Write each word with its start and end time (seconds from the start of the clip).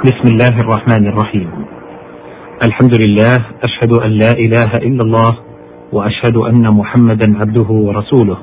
بسم 0.00 0.26
الله 0.32 0.60
الرحمن 0.60 1.12
الرحيم. 1.12 1.48
الحمد 2.64 2.94
لله 3.02 3.36
أشهد 3.62 3.92
أن 4.00 4.10
لا 4.10 4.32
إله 4.32 4.70
إلا 4.76 5.02
الله 5.02 5.32
وأشهد 5.92 6.36
أن 6.36 6.64
محمدا 6.72 7.28
عبده 7.40 7.68
ورسوله. 7.68 8.38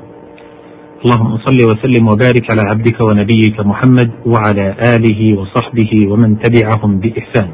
اللهم 1.04 1.32
صل 1.38 1.58
وسلم 1.70 2.04
وبارك 2.08 2.44
على 2.52 2.62
عبدك 2.70 3.00
ونبيك 3.00 3.60
محمد 3.60 4.10
وعلى 4.26 4.66
آله 4.94 5.20
وصحبه 5.38 5.92
ومن 6.10 6.38
تبعهم 6.38 7.00
بإحسان. 7.00 7.50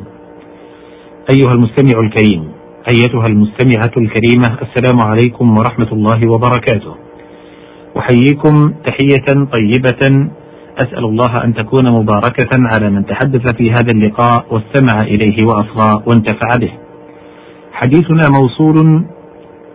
أيها 1.32 1.52
المستمع 1.56 1.96
الكريم 2.04 2.42
أيتها 2.92 3.26
المستمعة 3.28 3.94
الكريمة 3.96 4.48
السلام 4.66 4.98
عليكم 5.00 5.46
ورحمة 5.58 5.90
الله 5.92 6.20
وبركاته. 6.32 6.94
أحييكم 7.98 8.54
تحية 8.84 9.28
طيبة 9.52 10.02
أسأل 10.78 11.04
الله 11.04 11.44
أن 11.44 11.54
تكون 11.54 11.90
مباركة 11.90 12.48
على 12.52 12.90
من 12.90 13.06
تحدث 13.06 13.56
في 13.56 13.70
هذا 13.70 13.90
اللقاء 13.90 14.46
واستمع 14.50 14.98
إليه 15.02 15.46
وأصغى 15.46 16.02
وانتفع 16.06 16.50
به. 16.60 16.72
حديثنا 17.72 18.28
موصول 18.40 19.04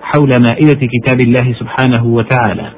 حول 0.01 0.29
مائدة 0.29 0.87
كتاب 0.87 1.21
الله 1.21 1.53
سبحانه 1.59 2.05
وتعالى 2.05 2.71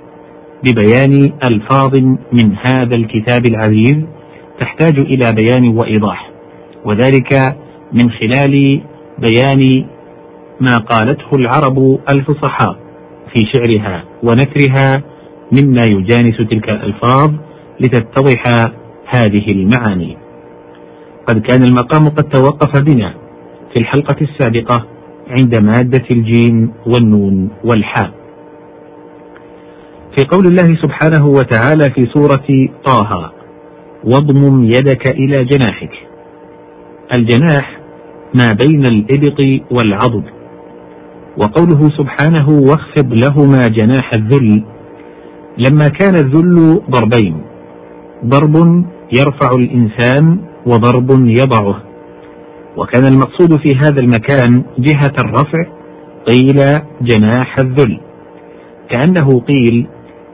ببيان 0.64 1.34
ألفاظ 1.48 1.96
من 2.34 2.56
هذا 2.56 2.96
الكتاب 2.96 3.46
العزيز 3.46 3.98
تحتاج 4.60 5.00
إلى 5.00 5.26
بيان 5.36 5.78
وإيضاح، 5.78 6.30
وذلك 6.86 7.56
من 7.94 8.12
خلال 8.12 8.82
بيان 9.20 9.86
ما 10.60 10.78
قالته 10.78 11.36
العرب 11.36 12.00
الفصحاء 12.14 12.76
في 13.34 13.46
شعرها 13.56 14.04
ونثرها 14.24 15.04
مما 15.52 15.82
يجانس 15.86 16.38
تلك 16.38 16.70
الألفاظ 16.70 17.32
لتتضح 17.82 18.44
هذه 19.08 19.52
المعاني. 19.52 20.18
قد 21.28 21.42
كان 21.42 21.64
المقام 21.64 22.10
قد 22.10 22.24
توقف 22.24 22.82
بنا 22.82 23.14
في 23.74 23.82
الحلقة 23.82 24.16
السابقة 24.22 24.86
عند 25.30 25.60
مادة 25.60 26.04
الجيم 26.12 26.74
والنون 26.86 27.50
والحاء. 27.64 28.12
في 30.18 30.26
قول 30.26 30.46
الله 30.48 30.76
سبحانه 30.82 31.28
وتعالى 31.28 31.90
في 31.90 32.06
سورة 32.14 32.70
طه: 32.86 33.32
واضمم 34.04 34.64
يدك 34.64 35.08
إلى 35.16 35.36
جناحك. 35.46 35.94
الجناح 37.14 37.80
ما 38.34 38.58
بين 38.66 38.86
الإبط 38.86 39.62
والعضد. 39.72 40.24
وقوله 41.38 41.90
سبحانه 41.98 42.50
واخفض 42.50 43.14
لهما 43.14 43.60
جناح 43.60 44.14
الذل 44.14 44.64
لما 45.58 45.88
كان 45.88 46.16
الذل 46.16 46.82
ضربين 46.90 47.42
ضرب 48.26 48.86
يرفع 49.12 49.52
الإنسان 49.56 50.38
وضرب 50.66 51.10
يضعه. 51.12 51.82
وكان 52.78 53.06
المقصود 53.06 53.60
في 53.60 53.76
هذا 53.76 54.00
المكان 54.00 54.64
جهة 54.80 55.14
الرفع 55.26 55.66
قيل 56.32 56.58
جناح 57.02 57.56
الذل. 57.60 58.00
كأنه 58.90 59.40
قيل 59.40 59.88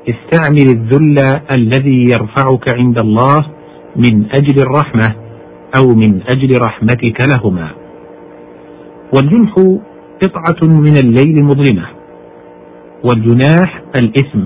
استعمل 0.10 0.68
الذل 0.70 1.18
الذي 1.60 2.06
يرفعك 2.12 2.76
عند 2.76 2.98
الله 2.98 3.46
من 3.96 4.26
أجل 4.36 4.62
الرحمة 4.62 5.16
أو 5.78 5.88
من 5.88 6.22
أجل 6.28 6.62
رحمتك 6.62 7.18
لهما. 7.36 7.70
والجنح 9.16 9.54
قطعة 10.24 10.68
من 10.70 10.98
الليل 10.98 11.44
مظلمة. 11.44 11.86
والجناح 13.04 13.82
الإثم. 13.96 14.40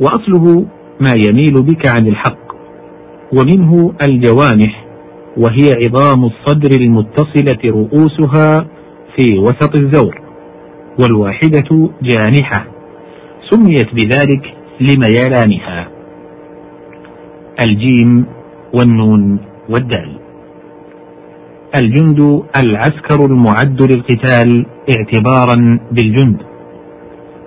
وأصله 0.00 0.66
ما 1.00 1.12
يميل 1.16 1.62
بك 1.62 1.98
عن 1.98 2.06
الحق. 2.06 2.47
ومنه 3.32 3.92
الجوانح 4.02 4.84
وهي 5.36 5.70
عظام 5.84 6.24
الصدر 6.24 6.80
المتصلة 6.80 7.58
رؤوسها 7.64 8.66
في 9.16 9.38
وسط 9.38 9.80
الزور 9.80 10.20
والواحدة 11.00 11.90
جانحة 12.02 12.66
سميت 13.50 13.94
بذلك 13.94 14.54
لميلانها. 14.80 15.88
الجيم 17.64 18.26
والنون 18.74 19.38
والدال. 19.68 20.18
الجند 21.80 22.42
العسكر 22.56 23.26
المعد 23.26 23.82
للقتال 23.82 24.66
اعتبارا 24.96 25.80
بالجند 25.92 26.36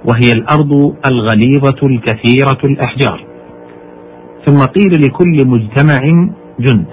وهي 0.05 0.29
الأرض 0.35 0.95
الغليظة 1.11 1.79
الكثيرة 1.83 2.59
الأحجار. 2.63 3.30
ثم 4.45 4.57
قيل 4.57 5.01
لكل 5.01 5.47
مجتمع 5.47 6.29
جند 6.59 6.85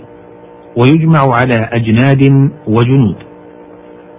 ويجمع 0.77 1.21
على 1.35 1.69
أجناد 1.73 2.51
وجنود. 2.67 3.17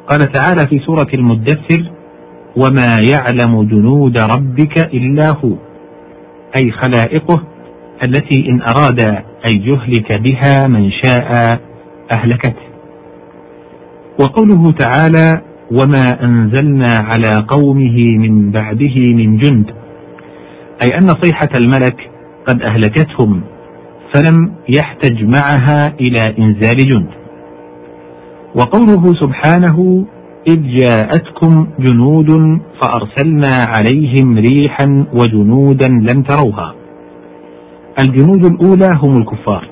قال 0.07 0.19
تعالى 0.19 0.67
في 0.69 0.79
سورة 0.79 1.07
المدثر 1.13 1.91
وما 2.55 2.97
يعلم 3.13 3.63
جنود 3.63 4.17
ربك 4.17 4.93
إلا 4.93 5.29
هو 5.29 5.53
أي 6.57 6.71
خلائقه 6.71 7.43
التي 8.03 8.49
إن 8.49 8.61
أراد 8.61 8.99
أن 9.51 9.61
يهلك 9.61 10.21
بها 10.21 10.67
من 10.67 10.91
شاء 10.91 11.59
أهلكته. 12.17 12.69
وقوله 14.19 14.71
تعالى 14.71 15.41
وما 15.71 16.23
أنزلنا 16.23 16.91
على 16.97 17.45
قومه 17.47 18.17
من 18.17 18.51
بعده 18.51 18.95
من 19.13 19.37
جند 19.37 19.71
أي 20.83 20.97
أن 20.97 21.07
صيحة 21.07 21.49
الملك 21.55 22.09
قد 22.49 22.61
أهلكتهم 22.61 23.41
فلم 24.13 24.51
يحتج 24.77 25.23
معها 25.23 25.93
إلى 26.01 26.19
إنزال 26.39 26.77
جند. 26.77 27.09
وقوله 28.55 29.13
سبحانه 29.13 30.05
إذ 30.47 30.59
جاءتكم 30.77 31.67
جنود 31.79 32.59
فأرسلنا 32.81 33.61
عليهم 33.67 34.37
ريحا 34.37 35.05
وجنودا 35.13 35.87
لم 35.87 36.21
تروها. 36.21 36.75
الجنود 38.01 38.45
الأولى 38.45 38.99
هم 39.01 39.17
الكفار 39.17 39.69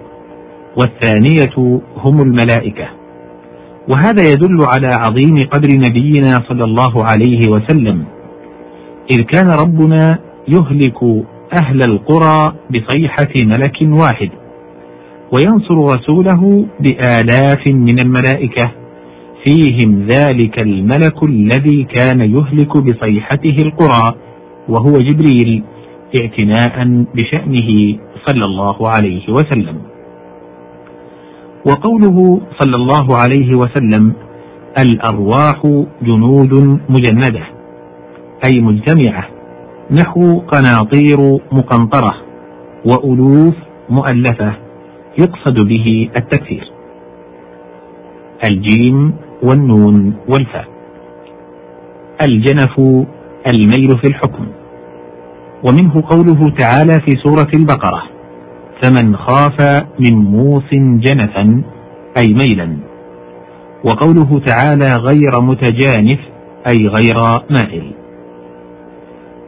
والثانية 0.78 1.82
هم 1.98 2.22
الملائكة. 2.22 2.88
وهذا 3.90 4.24
يدل 4.32 4.58
على 4.74 4.88
عظيم 4.88 5.36
قدر 5.52 5.70
نبينا 5.78 6.28
صلى 6.50 6.64
الله 6.64 7.04
عليه 7.04 7.50
وسلم. 7.50 8.06
إذ 9.12 9.22
كان 9.24 9.50
ربنا 9.64 10.20
يهلك 10.48 11.26
أهل 11.54 11.82
القرى 11.82 12.54
بصيحة 12.70 13.34
ملك 13.44 14.02
واحد 14.02 14.30
وينصر 15.32 15.76
رسوله 15.96 16.66
بآلاف 16.80 17.68
من 17.68 18.00
الملائكة 18.00 18.72
فيهم 19.46 20.08
ذلك 20.08 20.60
الملك 20.60 21.24
الذي 21.24 21.84
كان 21.84 22.22
يهلك 22.22 22.78
بصيحته 22.78 23.56
القرى 23.66 24.16
وهو 24.70 24.94
جبريل 24.94 25.64
اعتناء 26.22 27.06
بشأنه 27.16 27.98
صلى 28.26 28.46
الله 28.46 28.90
عليه 28.90 29.30
وسلم. 29.30 29.78
وقوله 31.70 32.42
صلى 32.60 32.74
الله 32.78 33.08
عليه 33.24 33.56
وسلم: 33.56 34.14
الأرواح 34.80 35.86
جنود 36.02 36.80
مجندة، 36.90 37.44
أي 38.52 38.62
مجتمعة 38.62 39.37
نحو 39.92 40.40
قناطير 40.40 41.40
مقنطرة 41.52 42.16
وألوف 42.86 43.56
مؤلفة 43.90 44.56
يقصد 45.20 45.54
به 45.60 46.10
التكثير 46.16 46.72
الجيم 48.50 49.14
والنون 49.44 50.14
والفاء. 50.30 50.68
الجنف 52.22 52.80
الميل 53.54 53.90
في 53.90 54.08
الحكم. 54.08 54.48
ومنه 55.64 56.04
قوله 56.10 56.50
تعالى 56.50 56.94
في 57.06 57.12
سورة 57.24 57.52
البقرة 57.56 58.04
فمن 58.84 59.16
خاف 59.16 59.86
من 60.00 60.18
موص 60.18 60.74
جنفا 60.74 61.62
أي 62.24 62.34
ميلا. 62.34 62.78
وقوله 63.84 64.40
تعالى 64.40 64.88
غير 65.10 65.42
متجانف 65.42 66.20
أي 66.72 66.88
غير 66.88 67.22
مائل. 67.50 67.92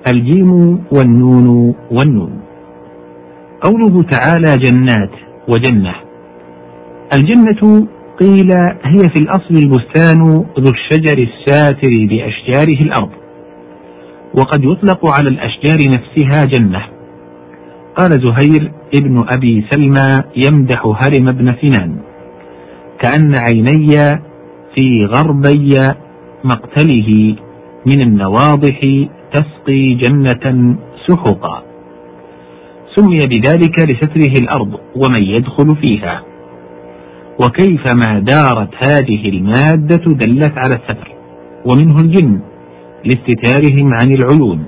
الجيم 0.08 0.84
والنون 0.92 1.76
والنون. 1.92 2.42
قوله 3.62 4.04
تعالى 4.04 4.48
جنات 4.48 5.12
وجنة. 5.48 5.96
الجنة 7.14 7.88
قيل 8.20 8.52
هي 8.84 9.10
في 9.14 9.20
الأصل 9.20 9.54
البستان 9.56 10.46
ذو 10.60 10.72
الشجر 10.72 11.18
الساتر 11.18 11.90
بأشجاره 12.10 12.82
الأرض. 12.82 13.10
وقد 14.34 14.64
يطلق 14.64 15.18
على 15.18 15.30
الأشجار 15.30 15.78
نفسها 15.90 16.46
جنة. 16.46 16.82
قال 17.96 18.12
زهير 18.12 18.72
ابن 18.96 19.26
أبي 19.36 19.66
سلمى 19.72 20.24
يمدح 20.36 20.86
هرم 20.86 21.32
بن 21.32 21.48
سنان. 21.62 21.96
كأن 23.00 23.36
عيني 23.40 24.20
في 24.76 25.06
غربي 25.06 25.74
مقتله 26.44 27.36
من 27.88 28.02
النواضح 28.02 29.08
تسقي 29.34 29.94
جنة 29.94 30.76
سحقا. 31.08 31.64
سمي 32.96 33.18
بذلك 33.18 33.76
لستره 33.90 34.34
الأرض 34.42 34.80
ومن 34.96 35.24
يدخل 35.24 35.76
فيها. 35.76 36.24
وكيفما 37.44 38.20
دارت 38.20 38.70
هذه 38.88 39.30
المادة 39.30 40.04
دلت 40.06 40.58
على 40.58 40.76
الستر 40.76 41.12
ومنه 41.66 42.00
الجن 42.00 42.40
لاستتارهم 43.06 43.94
عن 43.94 44.12
العيون. 44.12 44.66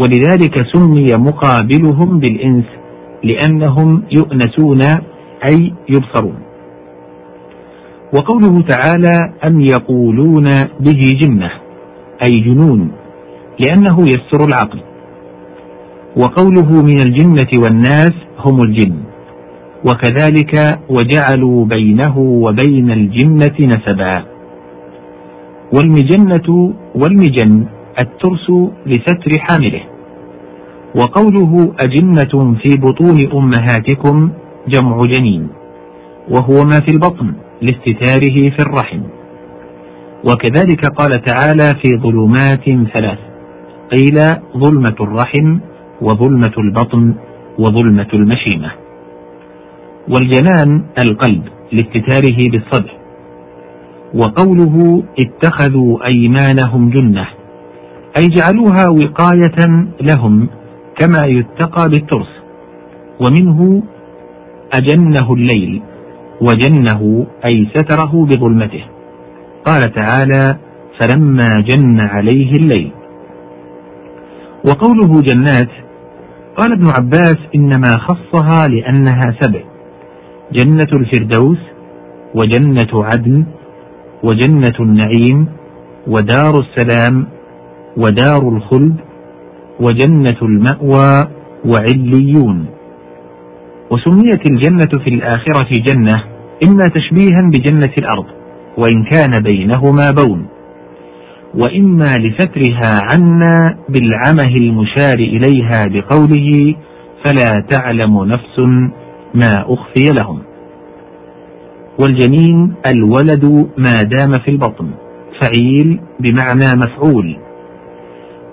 ولذلك 0.00 0.54
سمي 0.72 1.06
مقابلهم 1.18 2.18
بالإنس 2.18 2.64
لأنهم 3.24 4.02
يؤنسون 4.12 4.80
أي 5.48 5.72
يبصرون. 5.88 6.38
وقوله 8.14 8.60
تعالى 8.60 9.32
أم 9.44 9.60
يقولون 9.60 10.48
به 10.80 11.00
جنة 11.22 11.50
أي 12.24 12.40
جنون. 12.40 12.92
لأنه 13.60 14.02
يستر 14.02 14.44
العقل. 14.44 14.80
وقوله 16.16 16.82
من 16.82 16.98
الجنة 17.06 17.48
والناس 17.64 18.12
هم 18.38 18.60
الجن. 18.62 18.96
وكذلك 19.84 20.78
وجعلوا 20.88 21.64
بينه 21.64 22.18
وبين 22.18 22.90
الجنة 22.90 23.56
نسبا. 23.60 24.24
والمجنة 25.74 26.74
والمجن 26.94 27.64
الترس 28.02 28.50
لستر 28.86 29.38
حامله. 29.38 29.82
وقوله 30.94 31.74
أجنة 31.80 32.54
في 32.62 32.80
بطون 32.80 33.32
أمهاتكم 33.32 34.30
جمع 34.68 35.06
جنين. 35.06 35.48
وهو 36.30 36.64
ما 36.64 36.80
في 36.86 36.92
البطن 36.92 37.32
لاستتاره 37.62 38.50
في 38.50 38.58
الرحم. 38.60 39.00
وكذلك 40.24 40.86
قال 40.86 41.10
تعالى 41.10 41.68
في 41.82 41.98
ظلمات 42.02 42.90
ثلاث. 42.94 43.27
قيل 43.96 44.18
ظلمة 44.56 44.96
الرحم 45.00 45.58
وظلمة 46.00 46.52
البطن 46.58 47.14
وظلمة 47.58 48.08
المشيمة. 48.14 48.70
والجنان 50.08 50.82
القلب 51.02 51.42
لاستتاره 51.72 52.50
بالصدر 52.50 52.92
وقوله 54.14 55.02
اتخذوا 55.20 56.06
أيمانهم 56.06 56.90
جنة 56.90 57.26
أي 58.18 58.28
جعلوها 58.28 58.88
وقاية 58.88 59.88
لهم 60.00 60.48
كما 60.98 61.26
يتقى 61.26 61.88
بالترس. 61.90 62.32
ومنه 63.20 63.82
أجنه 64.76 65.34
الليل 65.34 65.82
وجنه 66.40 67.26
أي 67.44 67.68
ستره 67.76 68.26
بظلمته. 68.26 68.84
قال 69.66 69.92
تعالى 69.92 70.56
فلما 71.00 71.48
جن 71.60 72.00
عليه 72.00 72.52
الليل. 72.52 72.90
وقوله 74.64 75.22
جنات 75.22 75.70
قال 76.56 76.72
ابن 76.72 76.86
عباس 76.90 77.38
إنما 77.54 77.90
خصها 77.98 78.68
لأنها 78.68 79.34
سبع 79.40 79.60
جنة 80.52 80.88
الفردوس 80.92 81.58
وجنة 82.34 83.04
عدن 83.04 83.44
وجنة 84.22 84.74
النعيم 84.80 85.48
ودار 86.06 86.54
السلام 86.60 87.26
ودار 87.96 88.48
الخلد 88.48 88.96
وجنة 89.80 90.38
المأوى 90.42 91.28
وعليون. 91.66 92.66
وسميت 93.90 94.50
الجنة 94.50 95.04
في 95.04 95.10
الآخرة 95.10 95.68
جنة 95.88 96.24
إما 96.64 96.84
تشبيها 96.94 97.50
بجنة 97.52 97.92
الأرض 97.98 98.26
وإن 98.78 99.04
كان 99.04 99.30
بينهما 99.52 100.10
بون. 100.10 100.46
وإما 101.54 102.12
لسترها 102.18 102.92
عنا 103.12 103.78
بالعمه 103.88 104.56
المشار 104.56 105.14
إليها 105.18 105.80
بقوله 105.86 106.74
فلا 107.24 107.54
تعلم 107.70 108.24
نفس 108.24 108.58
ما 109.34 109.64
أخفي 109.66 110.04
لهم. 110.20 110.42
والجنين 112.00 112.74
الولد 112.86 113.44
ما 113.78 114.02
دام 114.02 114.32
في 114.44 114.50
البطن 114.50 114.90
فعيل 115.40 116.00
بمعنى 116.20 116.76
مفعول. 116.76 117.36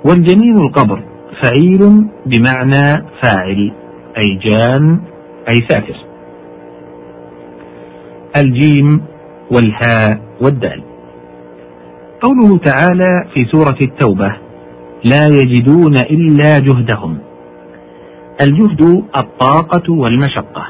والجنين 0.06 0.58
القبر 0.58 1.04
فعيل 1.44 2.08
بمعنى 2.26 3.06
فاعل 3.22 3.72
أي 4.18 4.40
جان 4.44 5.00
أي 5.50 5.62
ساتر 5.70 5.96
الجيم 8.38 9.02
والهاء 9.52 10.22
والدال. 10.42 10.95
قوله 12.26 12.58
تعالى 12.58 13.26
في 13.34 13.46
سورة 13.46 13.78
التوبة 13.86 14.36
لا 15.04 15.26
يجدون 15.28 15.98
إلا 15.98 16.60
جهدهم. 16.60 17.18
الجهد 18.42 19.04
الطاقة 19.18 19.94
والمشقة. 19.94 20.66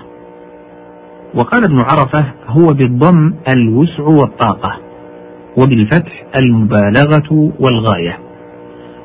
وقال 1.36 1.64
ابن 1.64 1.80
عرفة 1.80 2.26
هو 2.48 2.66
بالضم 2.68 3.34
الوسع 3.56 4.04
والطاقة 4.04 4.80
وبالفتح 5.58 6.26
المبالغة 6.40 7.52
والغاية. 7.60 8.20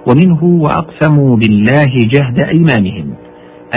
ومنه 0.06 0.44
وأقسموا 0.44 1.36
بالله 1.36 1.92
جهد 2.14 2.38
أيمانهم 2.38 3.14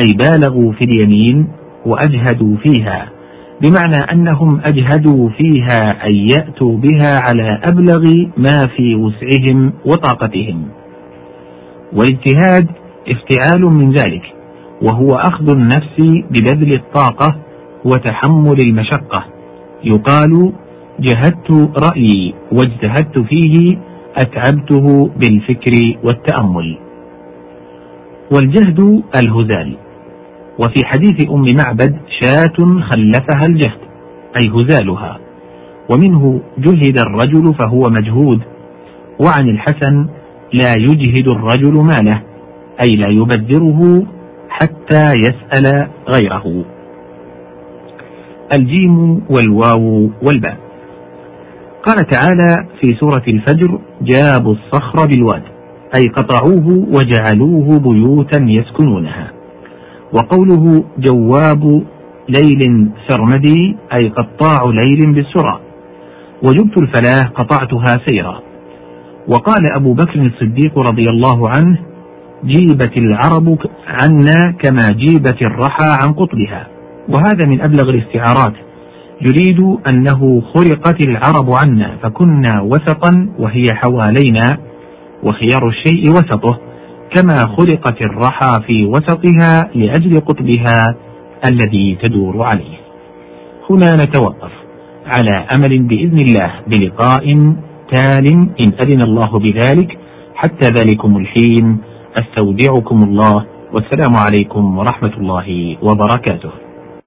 أي 0.02 0.12
بالغوا 0.14 0.72
في 0.72 0.84
اليمين 0.84 1.48
وأجهدوا 1.86 2.58
فيها. 2.66 3.10
بمعنى 3.64 4.12
أنهم 4.12 4.62
أجهدوا 4.66 5.30
فيها 5.30 6.08
أن 6.08 6.14
يأتوا 6.14 6.78
بها 6.78 7.20
على 7.20 7.60
أبلغ 7.64 8.04
ما 8.38 8.60
في 8.76 8.96
وسعهم 8.96 9.74
وطاقتهم. 9.86 10.64
والإجتهاد 11.94 12.68
افتعال 13.10 13.62
من 13.62 13.92
ذلك 13.92 14.34
وهو 14.82 15.16
أخذ 15.16 15.52
النفس 15.52 16.00
ببذل 16.32 16.74
الطاقة 16.74 17.36
وتحمل 17.86 18.58
المشقة. 18.64 19.26
يقال 19.84 20.52
جهدت 21.00 21.72
رأيي 21.78 22.34
واجتهدت 22.52 23.20
فيه 23.20 23.78
أتعبته 24.18 25.10
بالفكر 25.18 25.72
والتأمل. 26.04 26.78
والجهد 28.36 29.04
الهزال 29.16 29.78
وفي 30.60 30.86
حديث 30.86 31.30
أم 31.32 31.56
معبد 31.56 31.98
شاة 32.22 32.82
خلفها 32.82 33.46
الجهد 33.46 33.80
أي 34.38 34.50
هزالها. 34.50 35.20
ومنه 35.92 36.42
جهد 36.58 37.00
الرجل 37.00 37.54
فهو 37.54 37.90
مجهود 37.90 38.42
وعن 39.20 39.50
الحسن 39.50 40.08
لا 40.54 40.74
يجهد 40.78 41.28
الرجل 41.28 41.74
ماله 41.74 42.22
أي 42.82 42.96
لا 42.96 43.08
يبذره 43.08 44.06
حتى 44.50 45.12
يسأل 45.16 45.88
غيره. 46.16 46.66
الجيم 48.58 49.22
والواو 49.30 50.10
والباء. 50.22 50.58
قال 51.84 52.08
تعالى 52.08 52.68
في 52.82 52.96
سورة 53.00 53.24
الفجر 53.28 53.80
جابوا 54.02 54.54
الصخر 54.54 55.08
بالواد 55.08 55.44
أي 55.96 56.10
قطعوه 56.10 56.68
وجعلوه 56.68 57.80
بيوتا 57.80 58.42
يسكنونها. 58.42 59.32
وقوله 60.14 60.84
جواب 60.98 61.84
ليل 62.30 62.90
سرمدي 63.10 63.76
أي 63.94 64.10
قطاع 64.10 64.64
ليل 64.66 65.14
بالسرى. 65.14 65.60
وجبت 66.44 66.78
الفلاة 66.78 67.28
قطعتها 67.36 68.00
سيرا. 68.06 68.40
وقال 69.28 69.72
أبو 69.76 69.94
بكر 69.94 70.22
الصديق 70.22 70.80
رضي 70.80 71.04
الله 71.10 71.50
عنه 71.50 71.78
جيبت 72.46 72.98
العرب 72.98 73.58
عنا 73.88 74.52
كما 74.60 74.88
جيبت 74.92 75.42
الرحى 75.42 75.90
عن 76.02 76.14
قطبها. 76.14 76.68
وهذا 77.10 77.46
من 77.46 77.62
أبلغ 77.62 77.90
الاستعارات. 77.90 78.54
يريد 79.22 79.78
أنه 79.90 80.42
خرقت 80.42 81.08
العرب 81.08 81.50
عنا 81.50 81.98
فكنا 82.04 82.62
وسطا 82.62 83.30
وهي 83.40 83.64
حوالينا 83.70 84.58
وخيار 85.24 85.68
الشيء 85.68 86.10
وسطه. 86.10 86.73
كما 87.10 87.38
خلقت 87.58 88.02
الرحى 88.02 88.64
في 88.68 88.86
وسطها 88.86 89.70
لأجل 89.76 90.20
قطبها 90.20 90.96
الذي 91.50 91.98
تدور 92.04 92.44
عليه. 92.44 92.78
هنا 93.70 93.96
نتوقف 93.96 94.52
على 95.06 95.48
أمل 95.58 95.84
بإذن 95.84 96.20
الله 96.20 96.52
بلقاء 96.68 97.28
تال 97.92 98.28
إن 98.66 98.74
أذن 98.80 99.02
الله 99.02 99.40
بذلك. 99.40 99.98
حتى 100.36 100.70
ذلكم 100.70 101.18
الحين 101.18 101.78
أستودعكم 102.16 103.04
الله 103.04 103.46
والسلام 103.74 104.18
عليكم 104.28 104.78
ورحمة 104.78 105.14
الله 105.18 105.78
وبركاته. 105.82 106.63